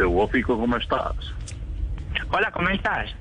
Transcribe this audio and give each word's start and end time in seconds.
¿Qué 0.00 0.06
hubo, 0.06 0.26
Fico? 0.28 0.58
¿Cómo 0.58 0.78
estás? 0.78 1.14
Hola, 2.30 2.50
¿cómo 2.52 2.70
estás? 2.70 3.14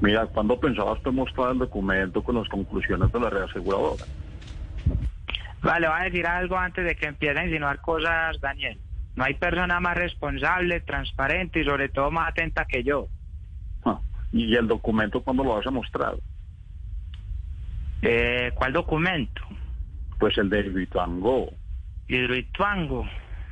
Mira, 0.00 0.26
¿cuándo 0.26 0.58
pensabas 0.58 1.00
tú 1.04 1.12
mostrar 1.12 1.52
el 1.52 1.60
documento 1.60 2.24
con 2.24 2.34
las 2.34 2.48
conclusiones 2.48 3.12
de 3.12 3.20
la 3.20 3.30
reaseguradora? 3.30 4.04
Vale, 5.62 5.86
voy 5.86 5.96
a 5.96 6.02
decir 6.02 6.26
algo 6.26 6.58
antes 6.58 6.84
de 6.84 6.96
que 6.96 7.06
empiece 7.06 7.38
a 7.38 7.44
insinuar 7.44 7.80
cosas, 7.80 8.40
Daniel. 8.40 8.80
No 9.14 9.22
hay 9.22 9.34
persona 9.34 9.78
más 9.78 9.96
responsable, 9.96 10.80
transparente 10.80 11.60
y 11.60 11.64
sobre 11.64 11.88
todo 11.88 12.10
más 12.10 12.30
atenta 12.30 12.64
que 12.64 12.82
yo. 12.82 13.06
Ah, 13.84 14.00
¿Y 14.32 14.56
el 14.56 14.66
documento 14.66 15.22
cuándo 15.22 15.44
lo 15.44 15.54
vas 15.54 15.66
a 15.68 15.70
mostrar? 15.70 16.16
Eh, 18.02 18.50
¿Cuál 18.56 18.72
documento? 18.72 19.42
Pues 20.18 20.36
el 20.36 20.50
de 20.50 20.62
Hidroituango, 20.62 21.52
Hidroituango. 22.08 23.08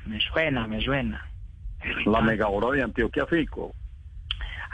Me 0.07 0.19
suena, 0.19 0.67
me 0.67 0.81
suena. 0.81 1.29
La 2.07 2.21
mega 2.21 2.49
hora 2.49 2.71
de 2.77 2.83
Antioquia, 2.83 3.27
Fico. 3.27 3.75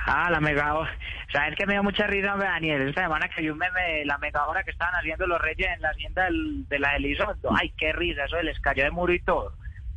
Ah, 0.07 0.31
la 0.31 0.41
mega 0.41 0.75
hora. 0.75 0.91
¿Sabes 1.33 1.55
que 1.57 1.67
me 1.67 1.75
dio 1.75 1.83
mucha 1.83 2.07
risa, 2.07 2.35
Daniel? 2.37 2.89
Esta 2.89 3.03
semana 3.03 3.29
que 3.29 3.43
vi 3.43 3.51
un 3.51 3.59
meme 3.59 3.81
de 3.83 4.05
la 4.07 4.17
mega 4.19 4.47
hora 4.47 4.63
que 4.65 4.71
estaban 4.71 4.95
haciendo 4.95 5.27
los 5.27 5.41
reyes 5.41 5.69
en 5.75 5.83
la 5.83 5.91
hacienda 5.91 6.25
del- 6.25 6.67
de 6.69 6.79
la 6.79 6.97
Elizondo. 6.97 7.51
Ay, 7.55 7.75
qué 7.77 7.93
risa, 7.93 8.25
eso 8.25 8.41
les 8.43 8.59
cayó 8.61 8.85
de 8.85 8.91
muro 8.91 9.13
y 9.13 9.21
todo. 9.21 9.53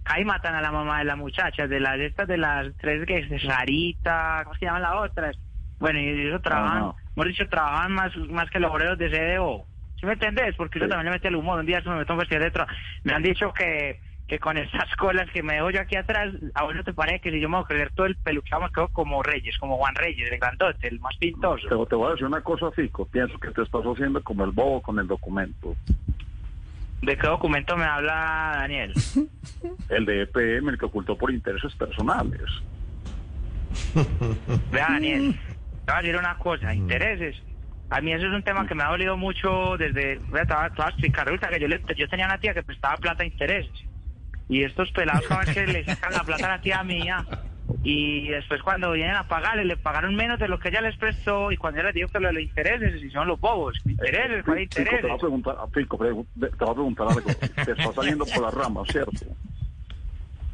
Ahí 0.06 0.26
matan 0.26 0.56
a 0.56 0.62
la 0.62 0.72
mamá 0.72 1.00
de 1.00 1.06
la 1.06 1.16
muchacha, 1.16 1.68
de 1.68 1.80
las 1.80 1.98
estas 2.00 2.28
de 2.28 2.38
las 2.38 2.76
tres 2.78 3.06
que 3.06 3.20
es 3.20 3.42
Sarita, 3.44 4.42
¿cómo 4.44 4.56
se 4.56 4.66
llaman 4.66 4.82
las 4.82 4.96
otras? 4.96 5.38
Bueno, 5.80 6.00
y 6.00 6.28
eso 6.28 6.40
trabajan, 6.42 6.92
hemos 7.16 7.28
dicho, 7.28 7.48
trabajan 7.48 7.92
más, 7.94 8.16
más 8.18 8.50
que 8.50 8.60
los 8.60 8.72
obreros 8.72 8.98
de 8.98 9.10
CDO. 9.10 9.66
¿Sí 10.00 10.06
me 10.08 10.14
entendés? 10.14 10.56
Porque 10.56 10.80
yo 10.80 10.86
Sí. 10.86 10.90
también 10.90 11.06
le 11.06 11.12
metí 11.12 11.28
el 11.28 11.36
humor. 11.36 11.60
Un 11.60 11.66
día 11.68 11.78
eso 11.78 11.90
me 11.92 11.98
meto 11.98 12.14
un 12.14 12.20
vestido 12.20 12.42
de 12.44 12.52
trabajo. 12.52 12.76
Me 13.04 13.14
han 13.14 13.22
dicho 13.22 13.54
que, 13.54 14.00
que 14.32 14.40
con 14.40 14.56
estas 14.58 14.96
colas 14.96 15.30
que 15.32 15.44
me 15.44 15.56
dejo 15.56 15.72
yo 15.72 15.82
aquí 15.82 15.98
atrás, 15.98 16.34
¿a 16.54 16.64
vos 16.64 16.74
no 16.74 16.86
te 16.86 16.94
parece 16.94 17.20
que 17.20 17.32
si 17.32 17.42
yo 17.42 17.50
me 17.50 17.58
voy 17.58 17.66
a 17.66 17.68
creer 17.68 17.92
todo 17.94 18.06
el 18.08 18.16
peluchado 18.16 18.62
me 18.62 18.70
quedo 18.70 18.88
como 18.88 19.22
Reyes, 19.22 19.58
como 19.58 19.76
Juan 19.76 19.94
Reyes, 19.94 20.32
el 20.32 20.40
grandote, 20.40 20.88
el 20.88 21.02
más 21.02 21.18
pintoso? 21.18 21.66
Pero 21.68 21.86
te 21.86 21.96
voy 21.96 22.08
a 22.08 22.12
decir 22.12 22.26
una 22.28 22.40
cosa, 22.40 22.72
Fico. 22.72 23.06
Pienso 23.08 23.38
que 23.40 23.52
te 23.52 23.62
estás 23.62 23.82
haciendo 23.84 24.24
como 24.24 24.46
el 24.46 24.52
bobo 24.52 24.82
con 24.82 24.98
el 25.00 25.08
documento. 25.08 25.76
¿De 27.02 27.18
qué 27.18 27.28
documento 27.28 27.76
me 27.76 27.84
habla 27.84 28.54
Daniel? 28.60 28.94
El 29.90 30.06
de 30.06 30.22
EPM, 30.22 30.70
el 30.70 30.78
que 30.78 30.86
ocultó 30.86 31.18
por 31.18 31.30
intereses 31.32 31.76
personales. 31.76 32.50
Vea, 34.72 34.88
Daniel, 34.92 35.38
te 35.86 35.92
voy 35.92 35.94
a 35.94 35.98
decir 36.02 36.16
una 36.16 36.38
cosa, 36.38 36.74
intereses. 36.74 37.36
A 37.90 38.00
mí 38.00 38.14
eso 38.14 38.28
es 38.28 38.34
un 38.34 38.44
tema 38.44 38.66
que 38.66 38.76
me 38.76 38.84
ha 38.84 38.88
dolido 38.92 39.18
mucho 39.18 39.76
desde... 39.78 40.20
Vea, 40.32 40.46
te 40.46 40.54
voy 40.54 40.64
a- 40.86 40.88
explicar. 40.90 41.28
Que 41.38 41.60
yo, 41.60 41.68
le- 41.68 41.82
yo 41.98 42.08
tenía 42.08 42.26
una 42.28 42.38
tía 42.38 42.54
que 42.54 42.64
prestaba 42.64 42.96
plata 42.96 43.24
a 43.24 43.26
intereses. 43.26 43.74
Y 44.50 44.64
estos 44.64 44.92
pelados 44.92 45.26
cada 45.28 45.42
vez 45.46 45.54
que 45.54 45.66
le 45.68 45.86
sacan 45.86 46.14
la 46.14 46.24
plata 46.24 46.46
a 46.46 46.58
la 46.58 46.62
tía 46.62 46.84
mía 46.84 47.26
y 47.84 48.28
después 48.28 48.62
cuando 48.62 48.92
vienen 48.92 49.16
a 49.16 49.28
pagarle 49.28 49.64
le 49.64 49.78
pagaron 49.78 50.14
menos 50.14 50.38
de 50.40 50.48
lo 50.50 50.60
que 50.60 50.68
ella 50.70 50.82
les 50.82 50.98
prestó 50.98 51.52
y 51.52 51.58
cuando 51.58 51.80
ella 51.80 51.88
les 51.88 51.96
dijo 51.96 52.10
que 52.10 52.20
lo 52.20 52.32
de 52.32 52.42
intereses, 52.42 53.00
si 53.00 53.10
son 53.12 53.28
los 53.28 53.40
bobos, 53.40 53.80
intereses, 53.86 54.44
¿cuál 54.44 54.58
Fico, 54.60 54.76
te 54.76 54.82
voy 54.84 54.90
a 54.90 54.94
intereses? 54.94 55.20
preguntar, 55.22 55.56
ah, 55.58 55.66
pregu- 55.72 56.28
te 56.40 56.66
voy 56.66 56.70
a 56.70 56.74
preguntar 56.74 57.08
algo. 57.08 57.30
Te 57.66 57.72
está 57.72 57.94
saliendo 57.94 58.26
por 58.26 58.44
las 58.44 58.54
ramas, 58.54 58.88
¿cierto? 58.92 59.12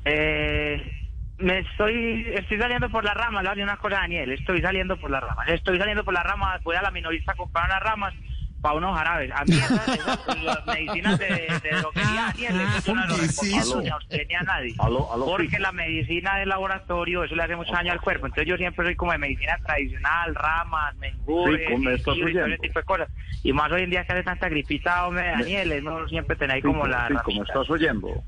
Eh, 0.06 0.92
me 1.40 1.60
estoy, 1.60 2.26
estoy 2.34 2.58
saliendo 2.60 2.90
por 2.90 3.04
las 3.04 3.16
ramas, 3.16 3.44
le 3.44 3.50
voy 3.50 3.62
a 3.62 3.64
una 3.64 3.78
cosa, 3.78 3.98
Daniel, 3.98 4.32
estoy 4.32 4.62
saliendo 4.62 4.98
por 4.98 5.12
las 5.12 5.22
ramas, 5.24 5.48
estoy 5.50 5.78
saliendo 5.78 6.04
por 6.04 6.14
las 6.14 6.24
ramas, 6.24 6.64
voy 6.64 6.76
a 6.76 6.82
la 6.82 6.92
minorista 6.92 7.34
a 7.34 7.36
comprar 7.36 7.66
unas 7.66 7.82
ramas 7.84 8.14
para 8.62 8.76
unos 8.76 8.98
jarabes. 8.98 9.32
A 9.34 9.46
mí 9.46 9.56
esas, 9.56 9.88
esas- 9.88 10.38
las 10.44 10.66
medicinas 10.66 11.20
de, 11.20 11.26
de 11.28 11.70
droguería, 11.80 12.34
eso 12.38 12.88
yo 12.88 12.96
no 12.96 13.08
lo 13.08 13.16
¿Qué 13.16 13.22
es 13.26 13.36
recomiendo 13.38 13.82
ni 13.82 13.90
a 13.90 13.98
usted 13.98 14.28
ni 14.28 14.36
a 14.36 14.42
nadie. 14.42 14.76
Aló, 14.80 15.14
aló, 15.14 15.26
Porque 15.26 15.60
la 15.60 15.72
medicina 15.72 16.38
de 16.38 16.46
laboratorio, 16.46 17.24
eso 17.24 17.36
le 17.36 17.44
hace 17.44 17.56
mucho 17.56 17.72
daño 17.72 17.92
al 17.92 18.02
cuerpo. 18.02 18.26
Entonces 18.26 18.48
yo 18.48 18.58
siempre 18.58 18.86
soy 18.86 18.96
como 18.96 19.12
de 19.12 19.18
medicina 19.20 19.58
tradicional, 19.66 20.36
ramas, 20.36 20.96
mengures, 20.98 21.62
y 21.70 22.04
todo 22.04 22.16
ese 22.28 22.58
tipo 22.58 22.80
de 22.80 22.86
cosas. 22.86 23.10
Y 23.44 23.54
más 23.54 23.72
hoy 23.72 23.84
en 23.84 23.90
día 23.90 24.04
que 24.04 24.14
hace 24.14 24.24
tanta 24.24 24.50
gripita, 24.50 25.08
hombre, 25.08 25.28
Daniel, 25.28 25.72
es 25.72 25.84
mejor 25.84 26.10
siempre 26.10 26.36
tener 26.36 26.62
como 26.62 26.84
Fico, 26.84 26.88
la 26.88 27.10
¿me 27.10 27.16
ramita. 27.20 27.44
estás 27.44 27.70
oyendo? 27.70 28.24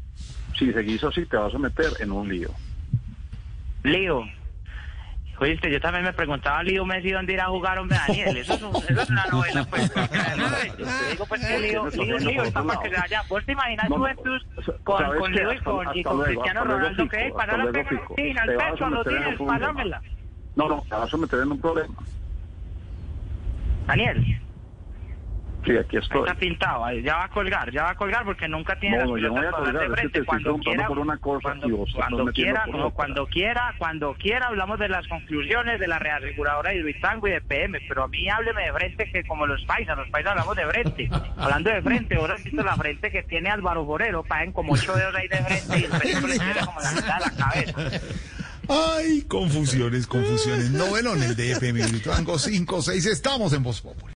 Si 0.58 0.72
seguís 0.74 1.04
así, 1.04 1.26
te 1.26 1.38
vas 1.38 1.54
a 1.54 1.58
meter 1.58 1.88
en 2.00 2.12
un 2.12 2.28
lío. 2.30 2.50
Lío. 3.84 4.24
Oíste, 5.42 5.72
yo 5.72 5.80
también 5.80 6.04
me 6.04 6.12
preguntaba 6.12 6.62
Lío 6.64 6.86
Messi 6.86 7.12
dónde 7.12 7.32
ir 7.34 7.40
a 7.40 7.46
jugar, 7.48 7.80
hombre, 7.80 7.98
Daniel. 8.08 8.36
Eso 8.38 8.54
es, 8.56 8.62
un- 8.62 8.76
eso 8.76 9.02
es 9.02 9.10
una 9.10 9.26
novela, 9.28 9.64
pues. 9.70 9.90
porque 9.92 10.78
Yo 10.78 10.86
te 10.86 11.10
digo, 11.12 11.26
pues, 11.28 11.42
que 11.48 11.60
Lío, 11.60 11.86
Lío, 11.90 12.20
Lío 12.20 12.44
está 12.44 12.64
para 12.64 12.82
que 12.82 12.90
se 12.90 12.96
vaya. 12.98 13.22
¿Vos 13.30 13.46
te 13.46 13.52
imaginas 13.54 13.88
Juventus 13.88 14.48
¿sabes 14.66 14.80
con, 14.84 15.18
con 15.20 15.32
Lío 15.32 15.54
y 15.54 15.60
con, 15.60 15.98
y 15.98 16.04
con 16.04 16.24
Cristiano 16.24 16.64
Ronaldo? 16.66 17.08
¿Qué? 17.08 17.18
hasta 17.28 17.38
Pasar 17.38 17.58
la 17.60 17.72
pega 17.72 17.90
al 17.90 17.98
a 18.50 18.56
pecho, 18.56 18.86
a 18.86 18.90
los 18.90 19.06
problema. 19.06 19.48
pásamela. 19.48 20.02
No, 20.56 20.68
no, 20.68 20.82
te 20.90 20.96
vas 20.96 21.14
a 21.14 21.18
meter 21.18 21.40
en 21.40 21.52
un 21.54 21.62
problema. 21.62 21.96
Daniel, 23.88 24.39
Sí, 25.70 25.78
aquí 25.78 25.98
ahí 25.98 26.02
estoy. 26.02 26.22
está 26.22 26.34
pintado, 26.34 26.84
ahí, 26.84 27.04
ya 27.04 27.18
va 27.18 27.26
a 27.26 27.30
colgar, 27.30 27.72
ya 27.72 27.84
va 27.84 27.90
a 27.92 27.96
colgar 27.96 28.26
porque 28.26 28.48
nunca 28.48 28.80
tiene 28.80 28.98
No, 28.98 29.02
las 29.04 29.10
no, 29.12 29.18
yo 29.20 29.28
no 29.28 29.34
voy 29.36 29.46
a 29.46 29.52
pelotas 29.52 29.60
para 29.60 29.72
colgar, 29.72 29.88
de 29.88 29.94
es 29.94 30.02
que 30.02 30.02
te 30.02 30.02
frente. 30.02 30.20
estoy 30.20 30.26
Cuando 30.26 30.58
quiera, 30.58 30.88
por 30.88 31.00
una 31.00 31.18
cosa 31.18 31.42
cuando, 31.94 32.32
quiera, 32.34 32.66
por 32.66 32.76
no, 32.76 32.90
cuando 32.92 33.28
quiera, 33.28 33.76
cuando 33.78 34.14
quiera 34.16 34.48
hablamos 34.48 34.80
de 34.80 34.90
las 34.90 35.08
conclusiones 35.08 35.80
de 35.80 35.88
la 35.88 36.00
reaseguradora 36.00 36.72
de 36.72 36.78
Hidroitango 36.78 37.28
y 37.28 37.32
de 37.32 37.42
PM, 37.42 37.80
pero 37.88 38.04
a 38.06 38.08
mí 38.08 38.28
hábleme 38.28 38.64
de 38.64 38.74
frente 38.74 39.12
que 39.12 39.24
como 39.26 39.46
los 39.46 39.64
paisas, 39.66 39.96
los 39.96 40.10
paisas 40.10 40.32
hablamos 40.32 40.56
de 40.56 40.66
frente, 40.66 41.10
hablando 41.38 41.70
de 41.70 41.82
frente, 41.84 42.16
ahora 42.16 42.34
has 42.34 42.44
visto 42.44 42.64
la 42.64 42.76
frente 42.76 43.12
que 43.12 43.22
tiene 43.22 43.52
Álvaro 43.52 43.86
Borero, 43.86 44.24
paguen 44.24 44.52
como 44.52 44.74
ocho 44.74 44.96
dedos 44.96 45.14
ahí 45.14 45.28
de 45.28 45.38
frente 45.38 45.80
y 45.80 45.84
el 45.84 45.92
perico 45.92 46.26
le 46.26 46.40
tiene 46.40 46.66
como 46.66 46.82
la 46.82 46.92
mitad 46.94 47.20
de 47.20 47.26
la 47.26 47.46
cabeza. 47.46 48.02
Ay, 48.70 49.24
confusiones, 49.24 50.06
confusiones. 50.06 50.70
Novelón, 50.70 51.24
el 51.24 51.36
de 51.36 51.54
FM 51.54 51.80
Hidroituango 51.80 52.36
5-6. 52.36 53.10
Estamos 53.10 53.52
en 53.54 53.64
Voz 53.64 53.82
Populi. 53.82 54.06